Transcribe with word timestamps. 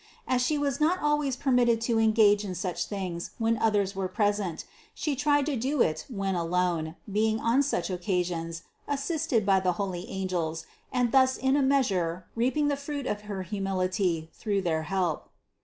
As 0.27 0.41
She 0.41 0.57
was 0.57 0.81
not 0.81 0.97
always 0.99 1.35
permitted 1.35 1.79
to 1.81 1.99
engage 1.99 2.43
in 2.43 2.55
such 2.55 2.87
things 2.87 3.29
when 3.37 3.55
others 3.59 3.95
were 3.95 4.07
present, 4.07 4.65
She 4.95 5.15
tried 5.15 5.45
to 5.45 5.55
do 5.55 5.83
it 5.83 6.07
when 6.09 6.33
alone, 6.33 6.95
being 7.11 7.39
on 7.39 7.61
such 7.61 7.91
occasions 7.91 8.63
assisted 8.87 9.45
by 9.45 9.59
the 9.59 9.73
holy 9.73 10.09
angels 10.09 10.65
and 10.91 11.11
thus 11.11 11.37
in 11.37 11.55
a 11.55 11.61
measure 11.61 12.25
reaping 12.35 12.67
the 12.67 12.77
fruit 12.77 13.05
of 13.05 13.21
her 13.29 13.43
humility 13.43 14.31
through 14.33 14.63
their 14.63 14.81
help. 14.89 15.29